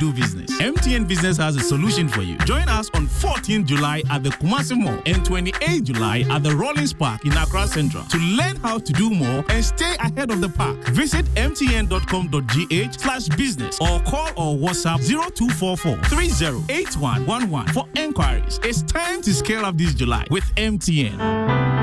[0.00, 0.50] do business.
[0.60, 2.36] MTN Business has a solution for you.
[2.38, 6.94] Join us on 14th July at the Kumasi Mall and 28th July at the Rollins
[6.94, 8.02] Park in Accra Central.
[8.04, 13.28] To learn how to do more and stay ahead of the pack, visit mtn.com.gh slash
[13.36, 18.58] business or call or WhatsApp 0244 308111 for enquiries.
[18.62, 21.18] It's time to scale up this July with MTN.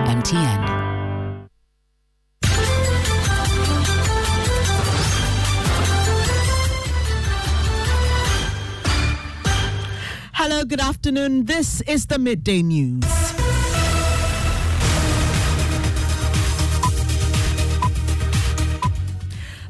[0.07, 0.86] MTN.
[10.63, 11.45] Good afternoon.
[11.45, 13.36] This is the midday news.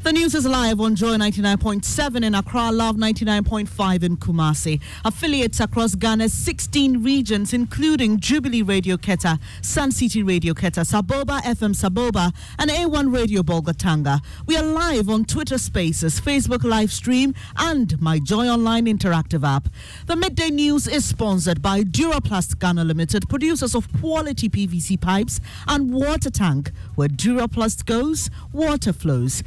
[0.08, 4.80] The news is live on Joy 99.7 in Accra, Love 99.5 in Kumasi.
[5.04, 11.76] Affiliates across Ghana's 16 regions, including Jubilee Radio Keta, Sun City Radio Keta, Saboba FM
[11.76, 14.22] Saboba, and A1 Radio Bolgatanga.
[14.46, 19.68] We are live on Twitter Spaces, Facebook live stream, and my Joy Online interactive app.
[20.06, 25.94] The midday news is sponsored by Duraplast Ghana Limited, producers of quality PVC pipes and
[25.94, 26.72] water tank.
[26.96, 29.44] Where Duraplast goes, water flows.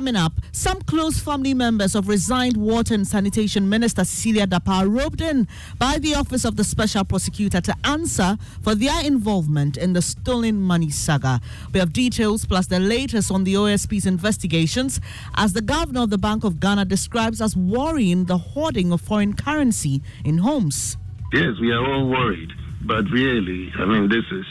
[0.00, 5.20] Coming up, some close family members of resigned Water and Sanitation Minister Cecilia Dapaah roped
[5.20, 5.46] in
[5.78, 10.58] by the Office of the Special Prosecutor to answer for their involvement in the stolen
[10.58, 11.38] money saga.
[11.74, 15.02] We have details plus the latest on the OSP's investigations
[15.34, 19.34] as the governor of the Bank of Ghana describes as worrying the hoarding of foreign
[19.34, 20.96] currency in homes.
[21.34, 22.48] Yes, we are all worried,
[22.86, 24.46] but really, I mean, this is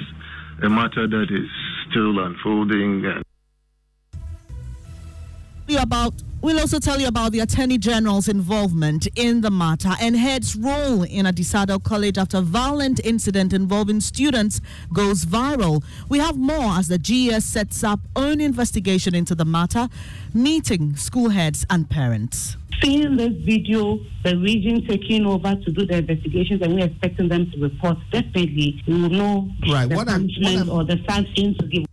[0.61, 1.49] a matter that is
[1.89, 3.03] still unfolding.
[3.03, 3.23] And
[5.77, 10.55] about We'll also tell you about the Attorney General's involvement in the matter and head's
[10.55, 14.61] role in a Adisadel College after violent incident involving students
[14.93, 15.83] goes viral.
[16.07, 19.89] We have more as the GES sets up own investigation into the matter,
[20.33, 22.55] meeting school heads and parents.
[22.81, 27.51] Seeing this video, the region taking over to do the investigations, and we're expecting them
[27.51, 27.97] to report.
[28.11, 29.89] Definitely, we will know right.
[29.89, 31.88] the what punishment I'm, what I'm, or the sanction to give.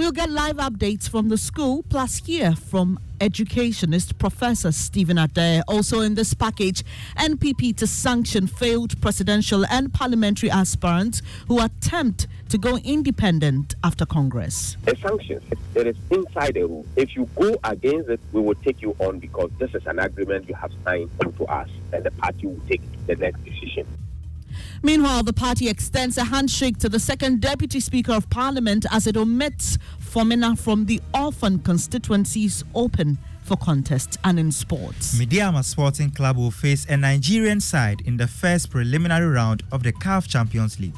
[0.00, 5.62] We'll get live updates from the school, plus hear from educationist Professor Stephen Adei.
[5.68, 6.82] Also in this package,
[7.18, 14.78] NPP to sanction failed presidential and parliamentary aspirants who attempt to go independent after Congress.
[14.86, 15.42] A sanction,
[15.74, 16.86] it is inside the rule.
[16.96, 20.48] If you go against it, we will take you on because this is an agreement
[20.48, 23.86] you have signed to us, and the party will take the next decision.
[24.82, 29.16] Meanwhile, the party extends a handshake to the second Deputy Speaker of Parliament as it
[29.16, 35.18] omits Fomena from the orphan constituencies open for contest and in sports.
[35.18, 39.92] Medeama Sporting Club will face a Nigerian side in the first preliminary round of the
[39.92, 40.94] CAF Champions League.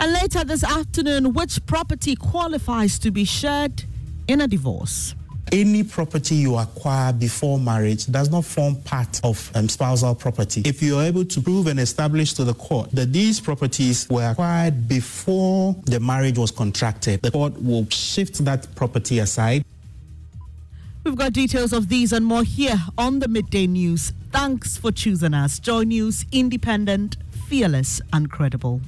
[0.00, 3.84] And later this afternoon, which property qualifies to be shared
[4.28, 5.14] in a divorce?
[5.52, 10.62] Any property you acquire before marriage does not form part of um, spousal property.
[10.64, 14.30] If you are able to prove and establish to the court that these properties were
[14.30, 19.64] acquired before the marriage was contracted, the court will shift that property aside.
[21.04, 24.12] We've got details of these and more here on the Midday News.
[24.32, 25.60] Thanks for choosing us.
[25.60, 27.16] Joy News, independent,
[27.48, 28.80] fearless, and credible.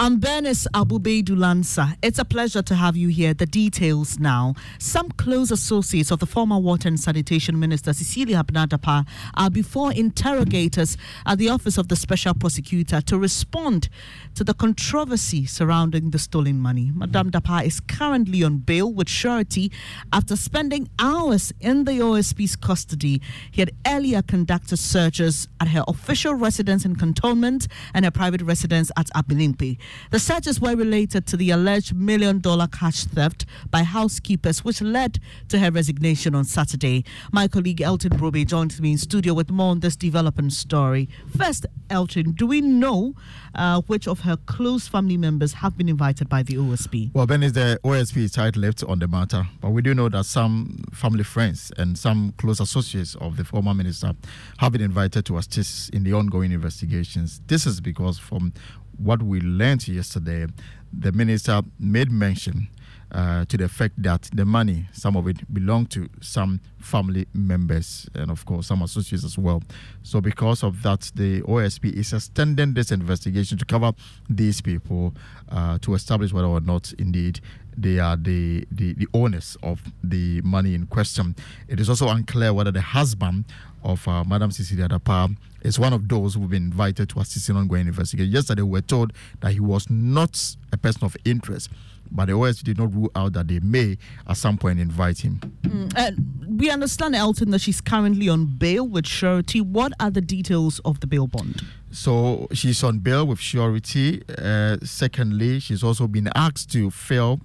[0.00, 1.96] I'm Bernice Abubeidulansa.
[2.02, 3.34] It's a pleasure to have you here.
[3.34, 4.54] The details now.
[4.78, 9.92] Some close associates of the former Water and Sanitation Minister Cecilia Abena Dapaah are before
[9.92, 13.88] interrogators at the Office of the Special Prosecutor to respond
[14.36, 16.92] to the controversy surrounding the stolen money.
[16.94, 19.72] Madame Dapaah is currently on bail with surety
[20.12, 23.20] after spending hours in the OSP's custody.
[23.50, 28.92] He had earlier conducted searches at her official residence in Cantonment and her private residence
[28.96, 29.76] at Abelemkpe.
[30.10, 35.18] The searches were related to the alleged million dollar cash theft by housekeepers, which led
[35.48, 37.04] to her resignation on Saturday.
[37.32, 41.08] My colleague Elton Brobbey joins me in studio with more on this developing story.
[41.36, 43.14] First, Elton, do we know
[43.54, 47.14] uh, which of her close family members have been invited by the OSP?
[47.14, 50.24] Well, Ben is the OSP is tight-lipped on the matter, but we do know that
[50.26, 54.12] some family friends and some close associates of the former minister
[54.58, 57.40] have been invited to assist in the ongoing investigations.
[57.46, 58.52] This is because from
[58.98, 60.46] what we learned yesterday,
[60.92, 62.68] the minister made mention
[63.12, 68.08] uh, to the effect that the money, some of it belonged to some family members
[68.14, 69.62] and, of course, some associates as well.
[70.02, 73.92] So, because of that, the OSP is extending this investigation to cover
[74.28, 75.14] these people
[75.48, 77.40] uh, to establish whether or not indeed
[77.76, 81.36] they are the, the, the owners of the money in question.
[81.68, 83.44] It is also unclear whether the husband
[83.84, 87.56] of uh, Madam Cecilia Dapaah is one of those who've been invited to assist in
[87.56, 88.32] ongoing investigation.
[88.32, 91.70] Yesterday, we were told that he was not a person of interest
[92.10, 93.96] but the OSP did not rule out that they may
[94.26, 95.40] at some point invite him.
[95.62, 96.10] Mm, uh,
[96.48, 99.60] we understand, Elton, that she's currently on bail with surety.
[99.60, 101.62] What are the details of the bail bond?
[101.90, 104.22] So she's on bail with surety.
[104.36, 107.40] Uh, secondly, she's also been asked to fill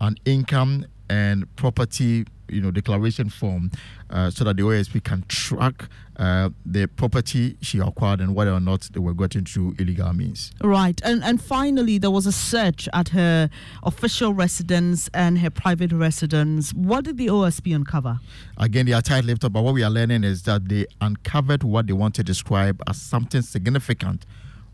[0.00, 3.70] an income and property you know declaration form
[4.10, 8.60] uh, so that the OSP can track uh, the property she acquired and whether or
[8.60, 10.52] not they were gotten through illegal means.
[10.62, 13.50] Right, and and finally there was a search at her
[13.82, 16.72] official residence and her private residence.
[16.72, 18.20] What did the OSP uncover?
[18.58, 21.92] Again, they are tight-lipped, but what we are learning is that they uncovered what they
[21.92, 24.26] want to describe as something significant.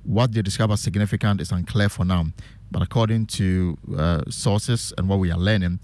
[0.02, 2.26] What they describe as significant is unclear for now,
[2.70, 5.80] but according to uh, sources and what we are learning,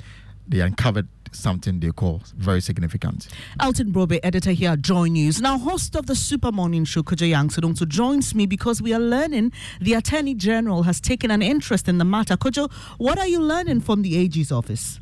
[0.49, 3.29] they uncovered something they call very significant.
[3.61, 5.41] Elton Brobbey, editor here at Joy News.
[5.41, 9.53] Now, host of the Super Morning Show, Kojo Yankson, joins me because we are learning
[9.81, 12.37] the Attorney General has taken an interest in the matter.
[12.37, 15.01] Kojo, what are you learning from the AG's office?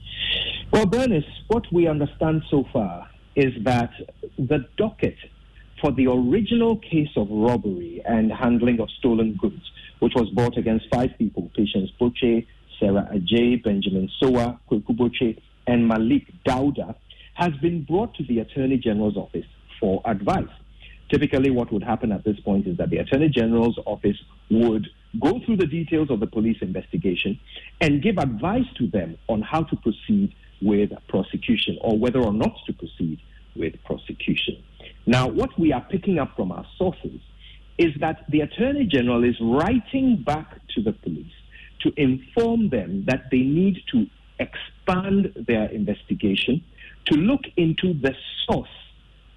[0.73, 3.91] Well, Bernice, what we understand so far is that
[4.39, 5.17] the docket
[5.81, 9.63] for the original case of robbery and handling of stolen goods,
[10.01, 12.47] which was brought against five people, Patience Boche,
[12.81, 16.95] Sarah Agyei, Benjamin Sowa, Kweku Boche, and Malik Dauda
[17.35, 19.47] has been brought to the Attorney General's office
[19.81, 20.49] for advice.
[21.11, 24.17] Typically, what would happen at this point is that the Attorney General's office
[24.51, 24.89] would
[25.21, 27.39] go through the details of the police investigation
[27.81, 32.55] and give advice to them on how to proceed with prosecution or whether or not
[32.67, 33.21] to proceed
[33.55, 34.63] with prosecution.
[35.07, 37.21] Now, what we are picking up from our sources
[37.79, 41.33] is that the Attorney General is writing back to the police
[41.81, 44.07] to inform them that they need to
[44.85, 46.63] expand their investigation
[47.07, 48.15] to look into the
[48.49, 48.69] source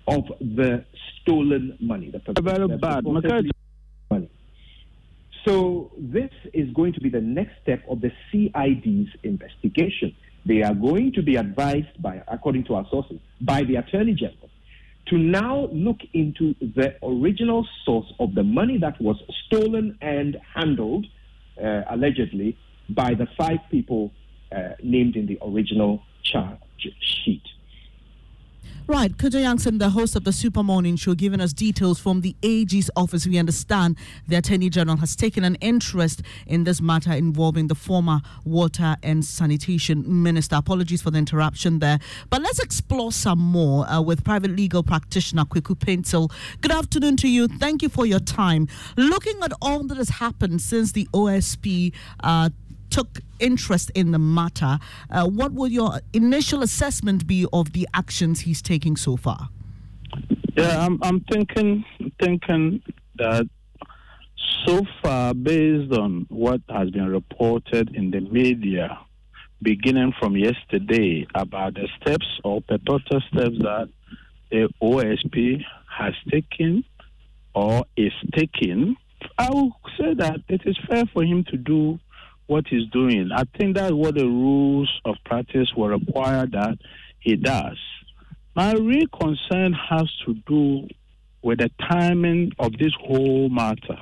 [0.08, 0.86] of the
[1.22, 2.12] stolen money.
[2.12, 3.04] The very bad.
[4.10, 4.30] Money.
[5.46, 10.16] So this is going to be the next step of the CID's investigation.
[10.46, 14.50] They are going to be advised by, according to our sources, by the Attorney General
[15.08, 19.16] to now look into the original source of the money that was
[19.46, 21.06] stolen and handled,
[21.64, 22.58] uh, allegedly,
[22.90, 24.12] by the five people
[24.52, 26.60] uh, named in the original charge
[27.00, 27.44] sheet.
[28.90, 32.38] Right, Kojo Yankson, the host of the Super Morning Show, giving us details from the
[32.42, 33.28] AG's office.
[33.28, 33.98] We understand
[34.30, 39.26] the Attorney General has taken an interest in this matter involving the former Water and
[39.26, 40.56] Sanitation Minister.
[40.56, 42.00] Apologies for the interruption there.
[42.30, 46.32] But let's explore some more uh, with private legal practitioner Kweku Paintsil.
[46.62, 47.50] Good afternoon to you.
[47.50, 48.70] Thank you for your time.
[48.96, 51.94] Looking at all that has happened since the OSP
[52.24, 52.52] uh,
[52.90, 54.80] took interest in the matter,
[55.10, 59.50] uh, what would your initial assessment be of the actions he's taking so far?
[60.56, 61.86] Yeah, I'm, I'm thinking
[62.20, 62.82] thinking
[63.18, 63.48] that
[64.66, 69.00] so far, based on what has been reported in the media,
[69.62, 73.90] beginning from yesterday, about the steps or purported steps that
[74.50, 75.64] the OSP
[75.98, 76.84] has taken
[77.54, 78.96] or is taking,
[79.38, 82.00] I would say that it is fair for him to do
[82.48, 83.30] what he's doing.
[83.34, 86.78] I think that's what the rules of practice will require that
[87.20, 87.78] he does.
[88.56, 90.88] My real concern has to do
[91.42, 93.98] with the timing of this whole matter.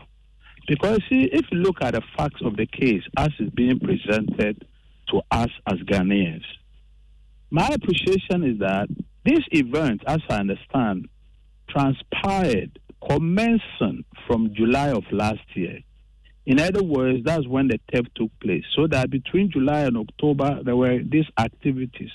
[0.68, 4.66] Because, see, if you look at the facts of the case as it's being presented
[5.10, 6.46] to us as Ghanaians,
[7.52, 8.88] my appreciation is that
[9.24, 11.08] this event, as I understand,
[11.70, 15.80] transpired commencing from July of last year.
[16.46, 18.64] In other words, that's when the theft took place.
[18.76, 22.12] So that between July and October, there were these activities.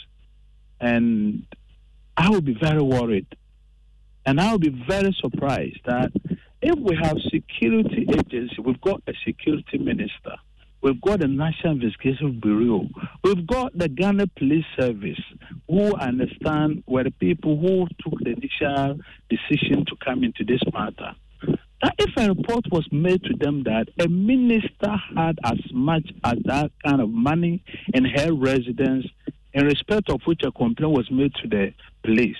[0.80, 1.46] And
[2.16, 3.26] I would be very worried.
[4.24, 6.12] And I would be very surprised that
[6.62, 10.36] if we have security agency, we've got a security minister,
[10.82, 12.86] we've got the National Investigation Bureau,
[13.24, 15.20] we've got the Ghana Police Service,
[15.68, 21.14] who understand were the people who took the initial decision to come into this matter.
[21.82, 26.34] That if a report was made to them that a minister had as much as
[26.44, 27.62] that kind of money
[27.94, 29.06] in her residence,
[29.54, 31.72] in respect of which a complaint was made to the
[32.02, 32.36] police,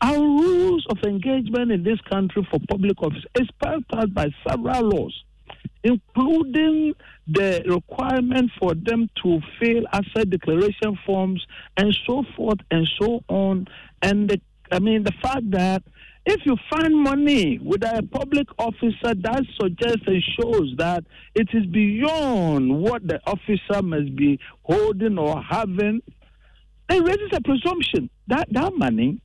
[0.00, 4.82] our rules of engagement in this country for public office is spelled out by several
[4.82, 5.24] laws,
[5.82, 6.94] including
[7.26, 11.44] the requirement for them to fill asset declaration forms
[11.76, 13.66] and so forth and so on.
[14.02, 15.82] And the, I mean, the fact that
[16.26, 21.04] if you find money with a public officer, that suggests and shows that
[21.34, 26.00] it is beyond what the officer must be holding or having.
[26.88, 29.20] It raises a presumption that that money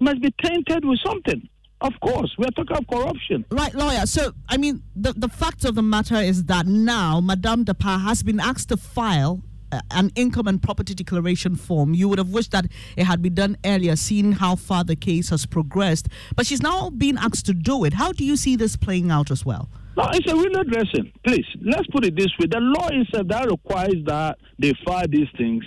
[0.00, 1.48] must be tainted with something.
[1.80, 3.44] Of course, we are talking of corruption.
[3.50, 4.06] Right, lawyer.
[4.06, 8.22] So, I mean, the, the fact of the matter is that now Madame Dapaah has
[8.22, 9.42] been asked to file
[9.72, 11.94] uh, an income and property declaration form.
[11.94, 12.66] You would have wished that
[12.96, 16.08] it had been done earlier, seeing how far the case has progressed.
[16.36, 17.94] But she's now being asked to do it.
[17.94, 19.68] How do you see this playing out as well?
[19.96, 21.12] No, it's a window dressing.
[21.24, 22.46] Please, let's put it this way.
[22.50, 25.64] The law itself that requires that they file these things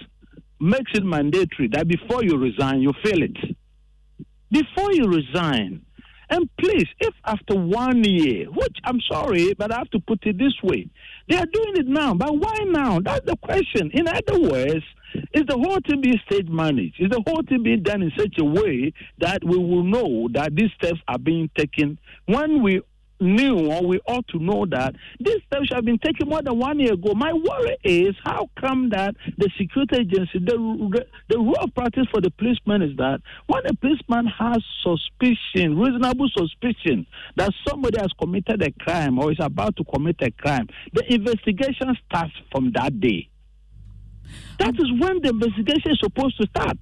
[0.59, 3.37] makes it mandatory that before you resign, you fill it.
[4.51, 5.83] Before you resign.
[6.29, 10.37] And please, if after one year, which I'm sorry, but I have to put it
[10.37, 10.89] this way,
[11.29, 12.99] they are doing it now, but why now?
[12.99, 13.91] That's the question.
[13.93, 14.83] In other words,
[15.33, 16.95] is the whole thing being stage managed?
[16.99, 20.55] Is the whole thing being done in such a way that we will know that
[20.55, 22.81] these steps are being taken when we
[23.19, 26.79] knew or we ought to know that these steps have been taken more than one
[26.79, 27.13] year ago.
[27.15, 32.21] My worry is how come that the security agency, the, the rule of practice for
[32.21, 37.05] the policeman is that when a policeman has suspicion, reasonable suspicion
[37.35, 41.95] that somebody has committed a crime or is about to commit a crime, the investigation
[42.07, 43.29] starts from that day.
[44.59, 46.77] That is when the investigation is supposed to start.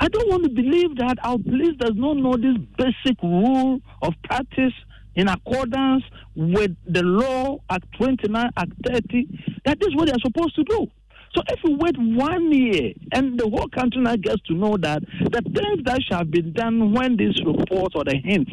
[0.00, 4.14] I don't want to believe that our police does not know this basic rule of
[4.22, 4.72] practice
[5.14, 9.28] in accordance with the law Act 29, Act 30,
[9.64, 10.86] that is what they're supposed to do.
[11.34, 15.02] So if we wait one year and the whole country now gets to know that
[15.02, 18.52] the things that shall be done when this report or the hints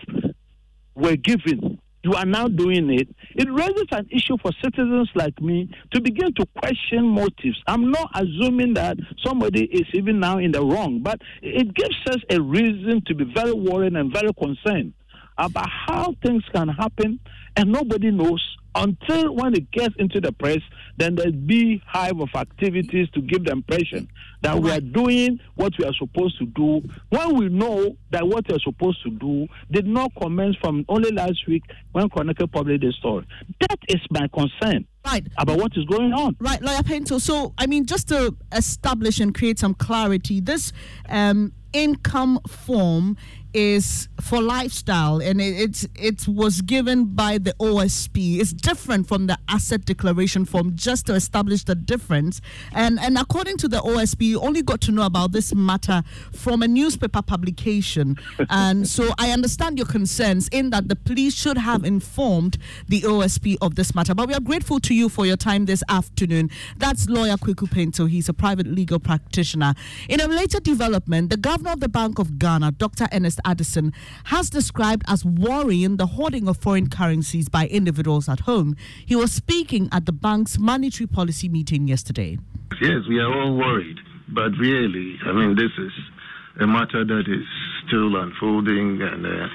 [0.93, 5.69] were given, you are now doing it, it raises an issue for citizens like me
[5.93, 7.59] to begin to question motives.
[7.65, 12.21] I'm not assuming that somebody is even now in the wrong, but it gives us
[12.29, 14.93] a reason to be very worried and very concerned
[15.37, 17.19] about how things can happen
[17.55, 18.41] and nobody knows
[18.75, 20.59] until when it gets into the press,
[20.97, 24.07] then there's be hive of activities to give the impression
[24.41, 26.81] that we are doing what we are supposed to do.
[27.09, 31.11] When we know that what we are supposed to do did not commence from only
[31.11, 31.63] last week
[31.93, 33.25] when Chronicle published the story.
[33.61, 34.85] That is my concern.
[35.05, 35.25] Right.
[35.37, 36.35] About what is going on.
[36.39, 37.21] Right, Lawyer Paintsil.
[37.21, 40.73] So, I mean, just to establish and create some clarity, this
[41.07, 43.17] um, income form
[43.55, 48.39] is for lifestyle and it, it's it was given by the OSP.
[48.39, 52.41] It's different from the asset declaration form just to establish the difference.
[52.74, 56.63] And and according to the OSP, you only got to know about this matter from
[56.63, 58.17] a newspaper publication.
[58.50, 62.57] and so I understand your concerns in that the police should have informed
[62.89, 64.13] the OSP of this matter.
[64.13, 66.50] But we are grateful to you for your time this afternoon.
[66.75, 68.09] That's lawyer Kweku Paintsil.
[68.09, 69.75] He's a private legal practitioner.
[70.09, 73.07] In a later development, the governor of the Bank of Ghana, Dr.
[73.13, 73.93] Ernest Addison,
[74.25, 78.75] has described as worrying the hoarding of foreign currencies by individuals at home.
[79.05, 82.37] He was speaking at the bank's monetary policy meeting yesterday.
[82.81, 83.97] Yes, we are all worried,
[84.29, 85.91] but really, I mean, this is
[86.59, 87.45] a matter that is
[87.87, 89.47] still unfolding and uh,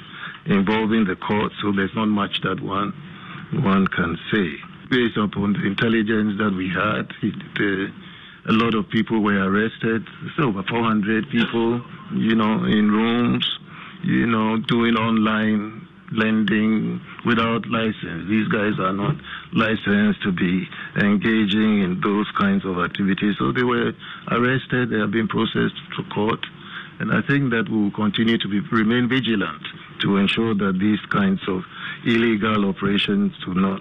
[0.47, 2.93] involving the court, so there's not much that one
[3.53, 4.55] one can say.
[4.91, 10.07] Based upon the intelligence that we had, it, uh, a lot of people were arrested.
[10.37, 11.83] So over 400 people,
[12.15, 13.59] you know, in rooms
[14.03, 18.29] you know, doing online lending without license.
[18.29, 19.15] These guys are not
[19.53, 20.67] licensed to be
[20.97, 23.37] engaging in those kinds of activities.
[23.39, 23.93] So they were
[24.31, 26.41] arrested, they have been processed to court.
[26.99, 29.63] And I think that we will continue to be, remain vigilant
[30.03, 31.63] to ensure that these kinds of
[32.05, 33.81] illegal operations do not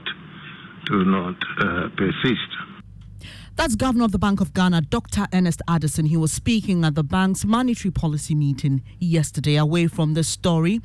[0.85, 2.49] do not uh, persist.
[3.59, 5.27] That's Governor of the Bank of Ghana, Dr.
[5.33, 6.05] Ernest Addison.
[6.05, 9.57] He was speaking at the bank's monetary policy meeting yesterday.
[9.57, 10.79] Away from the story,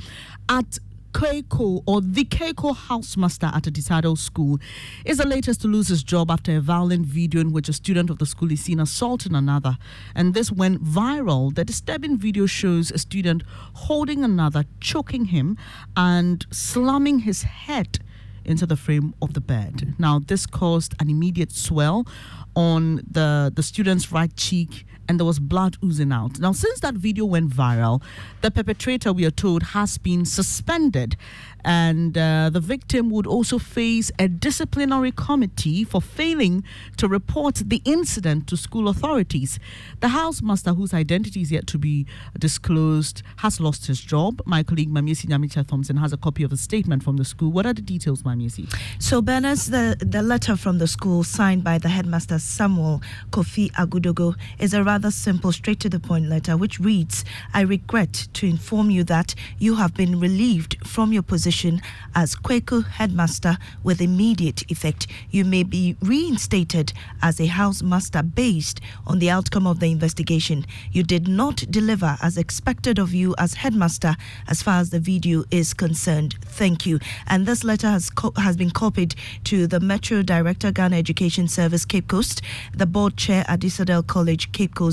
[0.48, 0.80] at
[1.12, 4.58] Keiko or the Keiko housemaster at Adisadel school
[5.04, 8.10] is the latest to lose his job after a violent video in which a student
[8.10, 9.78] of the school is seen assaulting another.
[10.16, 11.54] And this went viral.
[11.54, 15.56] The disturbing video shows a student holding another, choking him,
[15.96, 18.00] and slamming his head
[18.44, 19.94] into the frame of the bed.
[19.98, 22.06] Now, this caused an immediate swell
[22.54, 26.38] on the, the student's right cheek and there was blood oozing out.
[26.38, 28.02] Now, since that video went viral,
[28.40, 31.16] the perpetrator, we are told, has been suspended
[31.64, 36.62] and uh, the victim would also face a disciplinary committee for failing
[36.98, 39.58] to report the incident to school authorities.
[40.00, 42.06] The housemaster, whose identity is yet to be
[42.38, 44.42] disclosed, has lost his job.
[44.44, 47.50] My colleague Maame Esi Nyamekye Thompson has a copy of a statement from the school.
[47.50, 48.72] What are the details, Maame Esi?
[48.98, 54.36] So, Bernice, the, the letter from the school signed by the headmaster Samuel Kofi Agudogo
[54.58, 58.90] is a rather simple, straight to the point letter which reads I regret to inform
[58.90, 61.82] you that you have been relieved from your position
[62.14, 65.08] as Kwaku headmaster with immediate effect.
[65.32, 70.64] You may be reinstated as a housemaster based on the outcome of the investigation.
[70.92, 74.14] You did not deliver as expected of you as headmaster
[74.46, 76.36] as far as the video is concerned.
[76.44, 77.00] Thank you.
[77.26, 81.84] And this letter has co- has been copied to the Metro Director Ghana Education Service
[81.84, 84.83] Cape Coast, the board chair Adisadel College Cape Coast,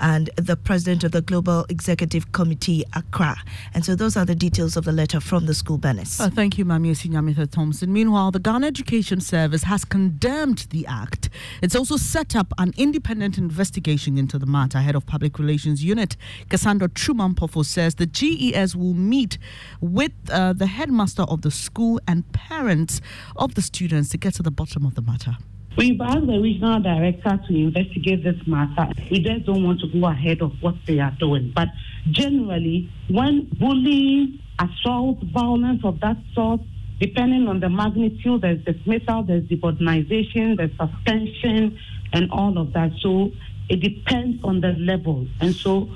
[0.00, 3.36] and the president of the Global Executive Committee Accra.
[3.74, 6.20] And so those are the details of the letter from the school, Benis.
[6.20, 7.92] Uh, thank you, Maame Esi Nyamekye Thompson.
[7.92, 11.28] Meanwhile, the Ghana Education Service has condemned the act.
[11.62, 14.78] It's also set up an independent investigation into the matter.
[14.78, 16.16] Head of Public Relations Unit,
[16.48, 19.38] Cassandra Twum Ampofo, says the GES will meet
[19.80, 23.00] with uh, the headmaster of the school and parents
[23.36, 25.36] of the students to get to the bottom of the matter.
[25.76, 28.92] We've asked the regional director to investigate this matter.
[29.10, 31.52] We just don't want to go ahead of what they are doing.
[31.54, 31.68] But
[32.10, 36.60] generally, when bullying, assault, violence of that sort,
[37.00, 41.76] depending on the magnitude, there's dismissal, there's demonization, there's suspension,
[42.12, 42.92] and all of that.
[43.00, 43.32] So
[43.68, 45.26] it depends on the level.
[45.40, 45.90] And so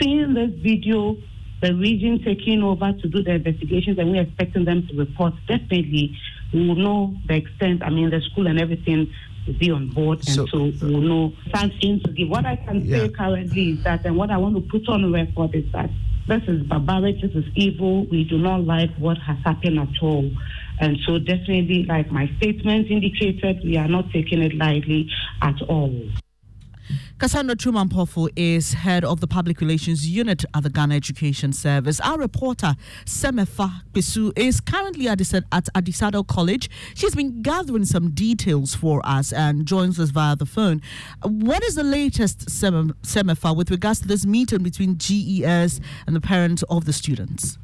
[0.00, 1.16] seeing this video,
[1.60, 6.16] the region taking over to do the investigations, and we're expecting them to report, definitely
[6.52, 7.82] we will know the extent.
[7.82, 9.12] I mean, the school and everything
[9.52, 12.28] be on board, and so, so we will know sanctions to give.
[12.28, 12.98] What I can yeah.
[12.98, 15.90] say currently is that, and what I want to put on record is that
[16.26, 18.06] this is barbaric, this is evil.
[18.06, 20.30] We do not like what has happened at all.
[20.80, 25.10] And so, definitely, like my statement indicated, we are not taking it lightly
[25.42, 25.94] at all.
[27.16, 32.00] Cassandra Twum Ampofo is head of the public relations unit at the Ghana Education Service.
[32.00, 36.68] Our reporter, Semefa Bisu, is currently at, at Adisadel College.
[36.96, 40.82] She's been gathering some details for us and joins us via the phone.
[41.22, 46.64] What is the latest, Semefa, with regards to this meeting between GES and the parents
[46.64, 47.58] of the students?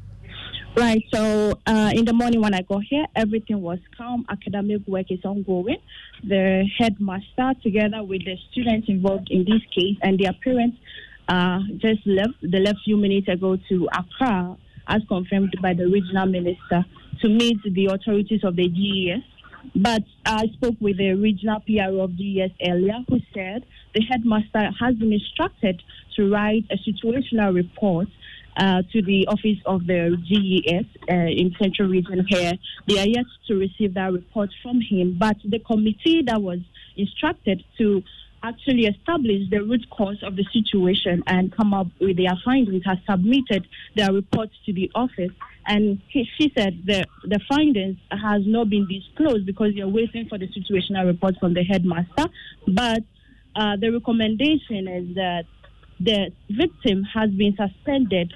[0.75, 1.03] Right.
[1.13, 4.25] So uh, in the morning when I got here, everything was calm.
[4.29, 5.77] Academic work is ongoing.
[6.23, 10.77] The headmaster, together with the students involved in this case and their parents,
[11.27, 12.35] uh, just left.
[12.41, 14.55] They left few minutes ago to Accra,
[14.87, 16.85] as confirmed by the regional minister,
[17.21, 19.23] to meet the authorities of the GES.
[19.75, 24.95] But I spoke with the regional PRO of GES earlier, who said the headmaster has
[24.95, 25.81] been instructed
[26.15, 28.07] to write a situational report
[28.57, 32.53] uh, to the office of the GES uh, in Central Region here.
[32.87, 36.59] They are yet to receive that report from him, but the committee that was
[36.97, 38.03] instructed to
[38.43, 42.97] actually establish the root cause of the situation and come up with their findings has
[43.09, 45.31] submitted their reports to the office.
[45.67, 50.39] And he, she said the, the findings has not been disclosed because they're waiting for
[50.39, 52.25] the situational report from the headmaster.
[52.67, 53.03] But
[53.55, 55.45] uh, the recommendation is that
[56.03, 58.33] the victim has been suspended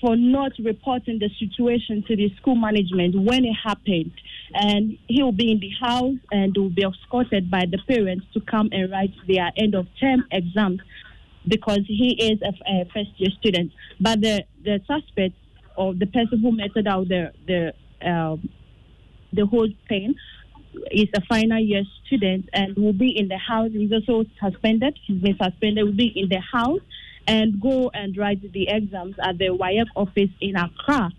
[0.00, 4.12] for not reporting the situation to the school management when it happened.
[4.52, 8.40] And he will be in the house and will be escorted by the parents to
[8.40, 10.80] come and write their end of term exams
[11.46, 13.72] because he is a, a first year student.
[14.00, 15.36] But the, the suspect
[15.76, 17.72] or the person who meted out the, the,
[18.06, 18.50] um,
[19.32, 20.14] the whole thing
[20.90, 23.70] is a final year student and will be in the house.
[23.72, 24.98] He's also suspended.
[25.06, 25.84] He's been suspended.
[25.84, 26.80] Will be in the house
[27.26, 31.10] and go and write the exams at the WAEC office in Accra.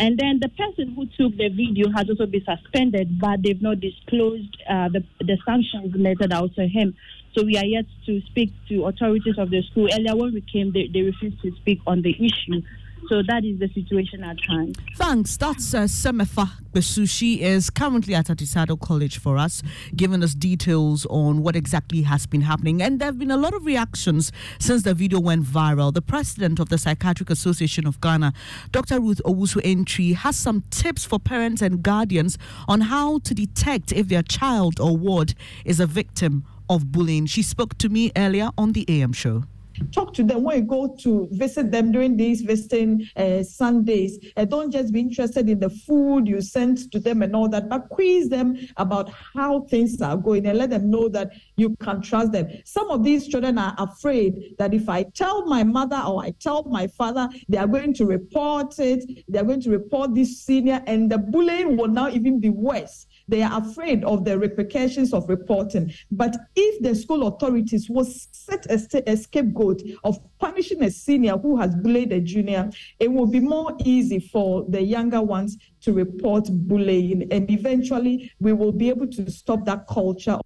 [0.00, 3.80] And then the person who took the video has also been suspended, but they've not
[3.80, 6.94] disclosed uh, the, the sanctions meted out to him.
[7.36, 9.88] So we are yet to speak to authorities of the school.
[9.92, 12.62] Earlier when we came, they, they refused to speak on the issue.
[13.08, 14.76] So that is the situation at hand.
[14.96, 15.36] Thanks.
[15.38, 19.62] That's uh, Semefa Besushi is currently at Adisadel College for us,
[19.96, 22.82] giving us details on what exactly has been happening.
[22.82, 25.92] And there have been a lot of reactions since the video went viral.
[25.94, 28.34] The president of the Psychiatric Association of Ghana,
[28.72, 29.00] Dr.
[29.00, 32.36] Ruth Owusu Antwi, has some tips for parents and guardians
[32.68, 37.24] on how to detect if their child or ward is a victim of bullying.
[37.24, 39.44] She spoke to me earlier on the AM show
[39.92, 44.18] talk to them when you go to visit them during these visiting uh, Sundays.
[44.36, 47.68] Uh, don't just be interested in the food you send to them and all that,
[47.68, 52.00] but quiz them about how things are going and let them know that you can
[52.00, 52.48] trust them.
[52.64, 56.64] Some of these children are afraid that if I tell my mother or I tell
[56.64, 60.82] my father, they are going to report it, they are going to report this senior,
[60.86, 63.06] and the bullying will now even be worse.
[63.28, 65.92] They are afraid of the repercussions of reporting.
[66.10, 71.58] But if the school authorities will set a, a scapegoat of punishing a senior who
[71.58, 76.48] has bullied a junior, it will be more easy for the younger ones to report
[76.50, 77.30] bullying.
[77.30, 80.38] And eventually, we will be able to stop that culture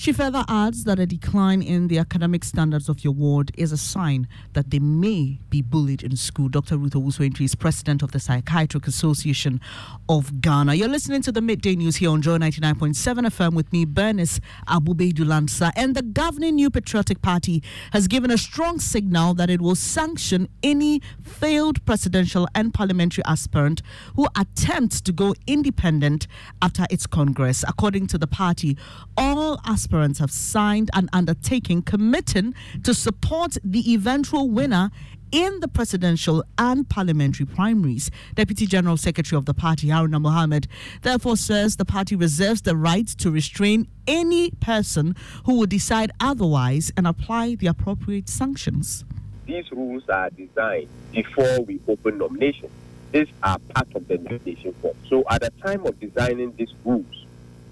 [0.00, 3.76] She further adds that a decline in the academic standards of your ward is a
[3.76, 6.48] sign that they may be bullied in school.
[6.48, 6.78] Dr.
[6.78, 9.60] Ruth Owusu is president of the Psychiatric Association
[10.08, 10.74] of Ghana.
[10.74, 12.94] You're listening to the midday news here on Joy 99.7
[13.26, 15.72] FM with me, Bernice Abubeidu Lansa.
[15.74, 17.60] And the governing New Patriotic Party
[17.92, 23.82] has given a strong signal that it will sanction any failed presidential and parliamentary aspirant
[24.14, 26.28] who attempts to go independent
[26.62, 27.64] after its Congress.
[27.66, 28.78] According to the party,
[29.16, 34.90] all aspirants have signed an undertaking committing to support the eventual winner
[35.32, 38.10] in the presidential and parliamentary primaries.
[38.34, 40.68] Deputy General Secretary of the party, Haruna Mohammed,
[41.02, 46.92] therefore says the party reserves the right to restrain any person who would decide otherwise
[46.96, 49.04] and apply the appropriate sanctions.
[49.46, 52.72] These rules are designed before we open nominations.
[53.12, 54.96] These are part of the nomination form.
[55.08, 57.26] So at the time of designing these rules,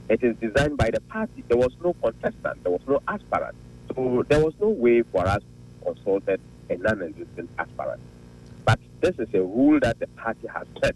[0.09, 1.45] it is designed by the party.
[1.49, 3.57] There was no contestant, there was no aspirant.
[3.95, 8.01] So there was no way for us to consult a non-existent aspirant.
[8.65, 10.95] But this is a rule that the party has set.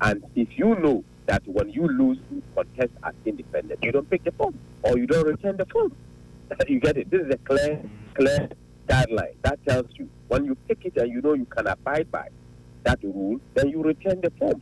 [0.00, 4.24] And if you know that when you lose, you contest as independent, you don't pick
[4.24, 5.94] the form or you don't return the form.
[6.68, 7.10] you get it?
[7.10, 7.82] This is a clear,
[8.14, 8.48] clear
[8.88, 12.28] guideline that tells you when you pick it and you know you can abide by
[12.84, 14.60] that rule, then you return the form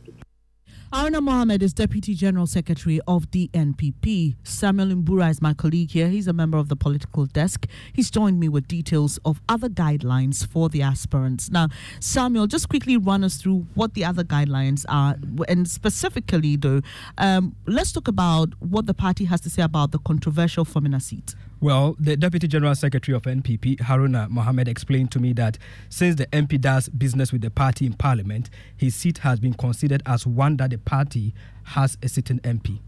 [0.93, 4.37] Haruna Mohammed is Deputy General Secretary of the NPP.
[4.43, 6.07] Samuel Mbura is my colleague here.
[6.07, 7.67] He's a member of the political desk.
[7.91, 11.51] He's joined me with details of other guidelines for the aspirants.
[11.51, 11.67] Now,
[11.99, 15.17] Samuel, just quickly run us through what the other guidelines are.
[15.49, 16.79] And specifically, though,
[17.17, 21.35] um, let's talk about what the party has to say about the controversial Fomena seat.
[21.59, 25.57] Well, the Deputy General Secretary of NPP, Haruna Mohammed, explained to me that
[25.89, 30.03] since the MP does business with the party in Parliament, his seat has been considered
[30.05, 32.79] as one that the party has a sitting MP.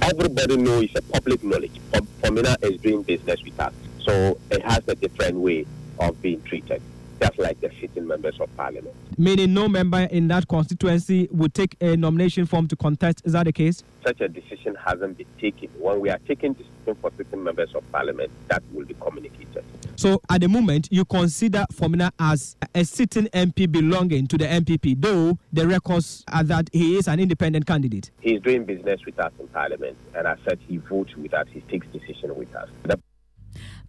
[0.00, 1.78] Everybody knows it's a public knowledge.
[2.22, 5.66] Fomena is doing business with us, so it has a different way
[5.98, 6.80] of being treated
[7.22, 8.94] just like the sitting members of parliament.
[9.16, 13.22] Meaning, no member in that constituency would take a nomination form to contest.
[13.24, 13.84] Is that the case?
[14.04, 15.68] Such a decision hasn't been taken.
[15.78, 19.64] When we are taking decision for sitting members of parliament, that will be communicated.
[19.94, 25.00] So, at the moment, you consider Fomena as a sitting MP belonging to the NPP,
[25.00, 28.10] though the records are that he is an independent candidate.
[28.20, 31.46] He is doing business with us in parliament, and I said he votes with us,
[31.52, 32.68] he takes decision with us.
[32.84, 32.98] The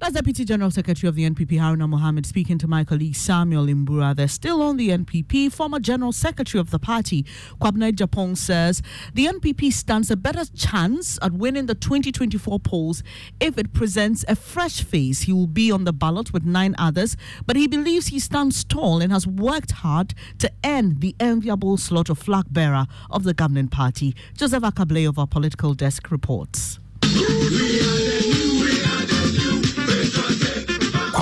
[0.04, 4.14] that's Deputy General Secretary of the NPP, Haruna Mohammed, speaking to my colleague Samuel Mbura.
[4.14, 5.50] They're still on the NPP.
[5.50, 7.24] Former General Secretary of the party,
[7.62, 8.82] Kwabena Agyapong, says
[9.14, 13.02] the NPP stands a better chance at winning the 2024 polls
[13.40, 15.22] if it presents a fresh face.
[15.22, 19.00] He will be on the ballot with nine others, but he believes he stands tall
[19.02, 23.70] and has worked hard to end the enviable slot of flag bearer of the governing
[23.70, 24.16] party.
[24.36, 26.80] Joseph Akable of our political desk reports.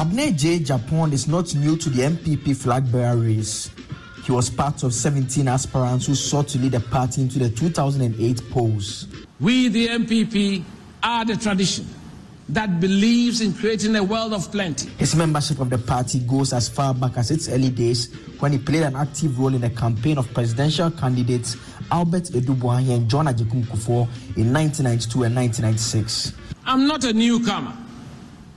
[0.01, 0.57] Kwabena J.
[0.57, 3.69] Agyapong is not new to the NPP flag bearer race.
[4.25, 8.49] He was part of 17 aspirants who sought to lead the party into the 2008
[8.49, 9.05] polls.
[9.39, 10.63] We, the NPP,
[11.03, 11.87] are the tradition
[12.49, 14.89] that believes in creating a world of plenty.
[14.97, 18.57] His membership of the party goes as far back as its early days when he
[18.57, 21.57] played an active role in the campaign of presidential candidates
[21.91, 26.33] Albert Adu and John Agyekum Kufuor in 1992 and 1996.
[26.65, 27.77] I'm not a newcomer.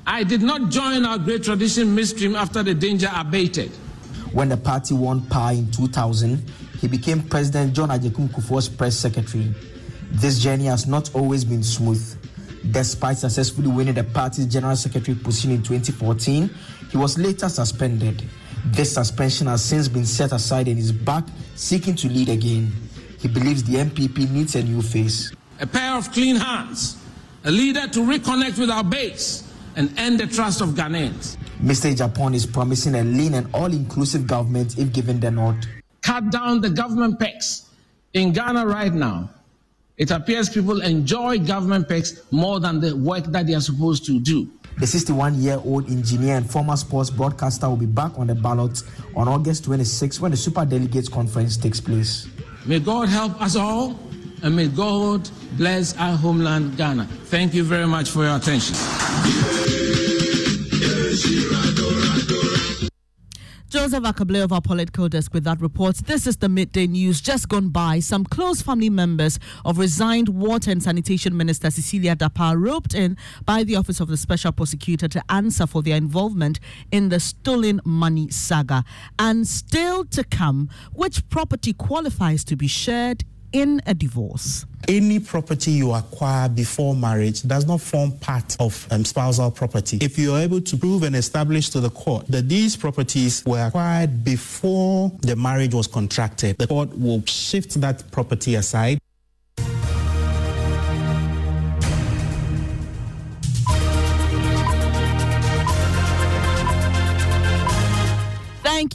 [0.06, 3.70] I did not join our great tradition midstream after the danger abated.
[4.32, 6.42] When the party won power in 2000,
[6.80, 9.54] he became President John Agyekum Kufuor's press secretary.
[10.10, 12.02] This journey has not always been smooth.
[12.70, 16.50] Despite successfully winning the party's general secretary position in 2014,
[16.90, 18.22] he was later suspended.
[18.66, 22.72] This suspension has since been set aside and is back seeking to lead again.
[23.18, 25.32] He believes the NPP needs a new face.
[25.60, 26.98] A pair of clean hands,
[27.44, 29.43] a leader to reconnect with our base
[29.76, 31.36] and earn the trust of Ghanaians.
[31.62, 31.94] Mr.
[31.94, 35.66] Agyapong is promising a lean and all inclusive government if given the nod.
[36.02, 37.68] Cut down the government pecs.
[38.12, 39.30] In Ghana right now,
[39.96, 44.20] it appears people enjoy government pecs more than the work that they are supposed to
[44.20, 44.50] do.
[44.78, 48.82] The 61 year old engineer and former sports broadcaster will be back on the ballot
[49.14, 52.26] on August 26 when the Super Delegates Conference takes place.
[52.66, 53.98] May God help us all
[54.42, 57.06] and may God bless our homeland, Ghana.
[57.26, 58.74] Thank you very much for your attention.
[63.74, 65.96] Joseph Akable of our political desk with that report.
[65.96, 67.98] This is the midday news just gone by.
[67.98, 73.64] Some close family members of resigned Water and Sanitation Minister Cecilia Dapaah roped in by
[73.64, 76.60] the Office of the Special Prosecutor to answer for their involvement
[76.92, 78.84] in the stolen money saga.
[79.18, 84.66] And still to come, which property qualifies to be shared in a divorce.
[84.86, 89.96] Any property you acquire before marriage does not form part of um, spousal property.
[90.02, 93.66] If you are able to prove and establish to the court that these properties were
[93.68, 98.98] acquired before the marriage was contracted, the court will shift that property aside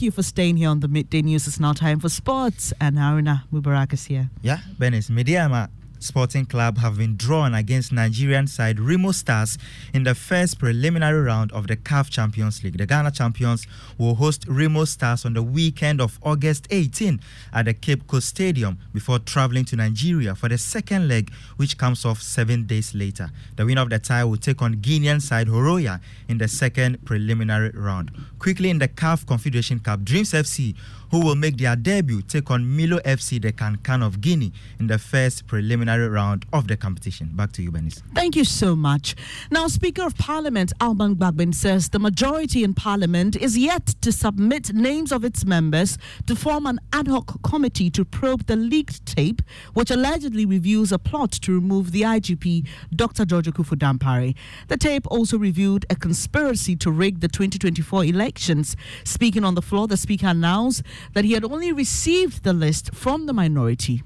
[0.00, 1.46] Thank you for staying here on the Midday News.
[1.46, 4.30] It's now time for sports, and Haruna Mubarak is here.
[4.40, 5.68] Yeah, Benis, Medeama
[6.00, 9.58] Sporting Club have been drawn against Nigerian side Remo Stars
[9.92, 12.78] in the first preliminary round of the CAF Champions League.
[12.78, 13.66] The Ghana champions
[13.98, 17.20] will host Remo Stars on the weekend of August 18
[17.52, 22.06] at the Cape Coast Stadium before traveling to Nigeria for the second leg, which comes
[22.06, 23.30] off seven days later.
[23.56, 27.70] The winner of the tie will take on Guinean side Horoya in the second preliminary
[27.70, 28.10] round.
[28.38, 30.74] Quickly in the CAF Confederation Cup, Dreams FC
[31.10, 34.98] who will make their debut take on Milo FC, the Kankan of Guinea, in the
[34.98, 37.30] first preliminary round of the competition.
[37.34, 38.02] Back to you, Benis.
[38.14, 39.16] Thank you so much.
[39.50, 44.72] Now, Speaker of Parliament Alban Bagbin says the majority in Parliament is yet to submit
[44.72, 49.42] names of its members to form an ad hoc committee to probe the leaked tape,
[49.74, 53.24] which allegedly reveals a plot to remove the IGP, Dr.
[53.24, 54.34] George Akuffo Dampare.
[54.68, 58.76] The tape also revealed a conspiracy to rig the 2024 elections.
[59.04, 60.82] Speaking on the floor, the Speaker announced
[61.14, 64.02] that he had only received the list from the minority.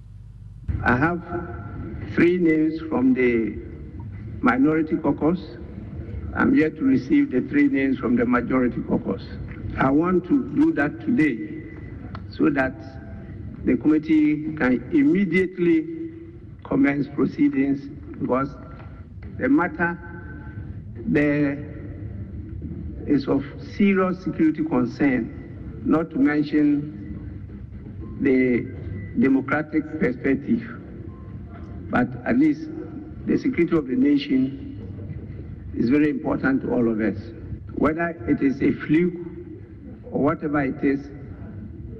[0.82, 1.22] I have
[2.14, 3.58] three names from the
[4.40, 5.40] minority caucus.
[6.36, 9.22] I'm yet to receive the three names from the majority caucus.
[9.78, 11.62] I want to do that today
[12.30, 12.74] so that
[13.64, 15.86] the committee can immediately
[16.64, 17.80] commence proceedings
[18.20, 18.50] because
[19.38, 19.98] the matter
[20.96, 21.74] there
[23.06, 23.44] is of
[23.76, 25.43] serious security concern,
[25.84, 27.00] not to mention
[28.20, 28.66] the
[29.20, 30.62] democratic perspective,
[31.90, 32.68] but at least
[33.26, 37.16] the security of the nation is very important to all of us.
[37.74, 39.14] Whether it is a fluke
[40.10, 41.10] or whatever it is,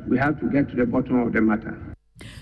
[0.09, 1.79] we have to get to the bottom of the matter.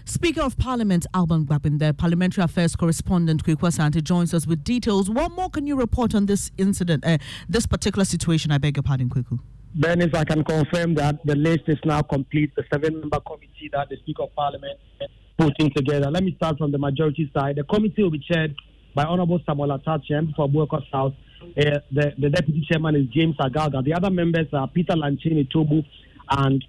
[0.04, 5.08] Speaker of Parliament Alban Bagbin, the Parliamentary Affairs correspondent Kweku Asante joins us with details.
[5.08, 8.52] What more can you report on this incident, uh, this particular situation?
[8.52, 9.38] I beg your pardon, Kweku.
[9.74, 12.54] Bernice, I can confirm that the list is now complete.
[12.54, 15.08] The seven-member committee that the Speaker of Parliament is
[15.38, 16.10] putting together.
[16.10, 17.56] Let me start from the majority side.
[17.56, 18.54] The committee will be chaired
[18.94, 21.14] by Honorable Samuel Atta Akyea for Abuakwa South.
[21.42, 23.82] Uh, the, the deputy chairman is James Agalga.
[23.82, 25.84] The other members are Peter Lanchene Toobu
[26.30, 26.62] and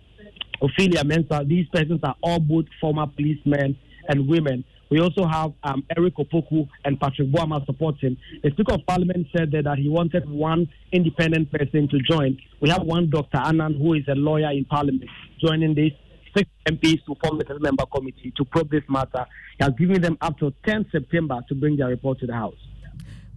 [0.62, 1.46] Ophelia Mensah.
[1.48, 4.64] These persons are all both former policemen and women.
[4.94, 8.16] We also have um, Eric Opoku and Patrick Boama supporting.
[8.44, 12.40] The Speaker of Parliament said that, that he wanted one independent person to join.
[12.62, 13.40] We have one Dr.
[13.40, 15.10] Anand, who is a lawyer in Parliament,
[15.42, 15.94] joining this
[16.38, 19.26] six MPs to form the member committee to probe this matter.
[19.58, 22.54] He has given them up to 10 September to bring their report to the House.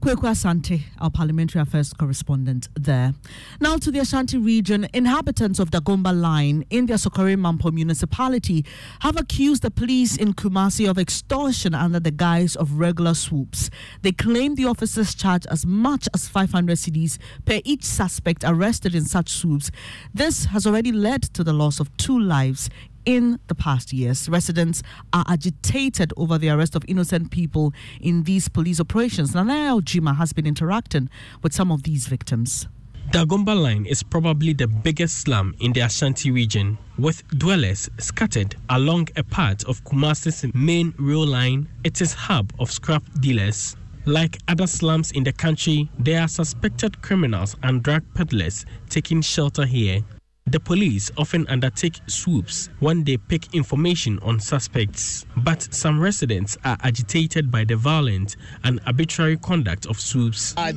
[0.06, 3.12] Kweku Asante, our parliamentary affairs correspondent there.
[3.60, 8.64] Now to the Ashanti region, inhabitants of Dagomba Line in the Asokore Mampong municipality
[9.00, 13.68] have accused the police in Kumasi of extortion under the guise of regular swoops.
[14.02, 19.06] They claim the officers charge as much as 500 cedis per each suspect arrested in
[19.06, 19.72] such swoops.
[20.14, 22.70] This has already led to the loss of two lives
[23.06, 24.28] in the past years.
[24.28, 29.32] Residents are agitated over the arrest of innocent people in these police operations.
[29.32, 31.08] Nanaya Ojima has been interacting
[31.42, 32.66] with some of these victims.
[33.12, 39.08] Dagomba Line is probably the biggest slum in the Ashanti region, with dwellers scattered along
[39.14, 41.68] a part of Kumasi's main rail line.
[41.84, 43.76] It is hub of scrap dealers.
[44.06, 49.66] Like other slums in the country, there are suspected criminals and drug peddlers taking shelter
[49.66, 50.00] here.
[50.48, 56.76] The police often undertake swoops when they pick information on suspects, but some residents are
[56.85, 60.54] agitated by the violent and arbitrary conduct of swoops.
[60.56, 60.74] Ali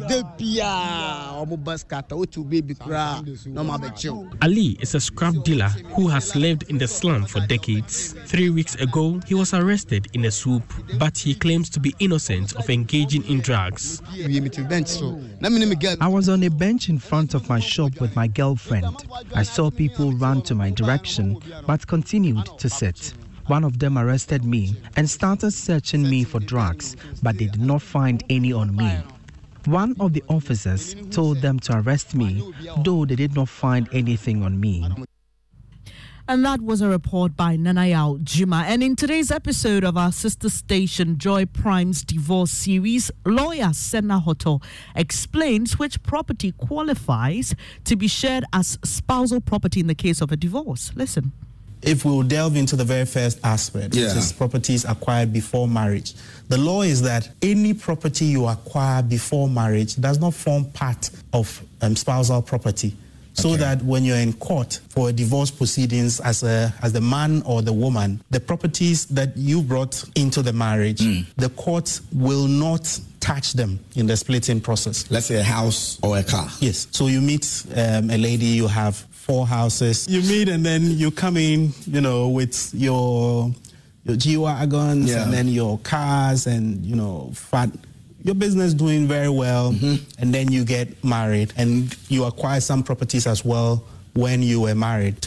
[4.82, 8.15] is a scrap dealer who has lived in the slum for decades.
[8.25, 10.63] Three weeks ago, he was arrested in a swoop,
[10.97, 14.01] but he claims to be innocent of engaging in drugs.
[16.01, 19.05] I was on a bench in front of my shop with my girlfriend.
[19.36, 23.13] I saw people run to my direction but continued to sit.
[23.48, 27.82] One of them arrested me and started searching me for drugs, but they did not
[27.82, 28.89] find any on me.
[29.65, 32.41] One of the officers told them to arrest me,
[32.86, 34.88] though they did not find anything on me.
[36.29, 38.61] And that was a report by Nanayao Jima.
[38.65, 44.61] And in today's episode of our sister station, Joy Prime's divorce series, lawyer Senna Hoto
[44.95, 50.37] explains which property qualifies to be shared as spousal property in the case of a
[50.37, 50.91] divorce.
[50.95, 51.31] Listen.
[51.81, 54.09] if we'll delve into the very first aspect, Yeah.
[54.09, 56.13] which is properties acquired before marriage,
[56.49, 61.63] the law is that any property you acquire before marriage does not form part of
[61.81, 62.95] um, spousal property.
[63.41, 67.62] So that when you're in court for divorce proceedings as a as the man or
[67.62, 71.02] the woman, the properties that you brought into the marriage,
[71.38, 75.10] the court will not touch them in the splitting process.
[75.12, 76.47] Let's say a house or a car.
[76.60, 76.88] Yes.
[76.91, 80.08] So you meet um, a lady, you have four houses.
[80.10, 83.54] You meet and then you come in, you know, with your
[84.06, 85.23] your G wagons Yeah.
[85.23, 87.69] and then your cars and you know fat.
[88.23, 90.03] Your business doing very well, mm-hmm.
[90.19, 94.75] and then you get married and you acquire some properties as well when you were
[94.75, 95.15] married.